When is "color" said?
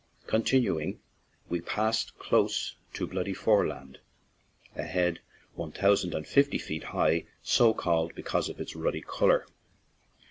9.01-9.45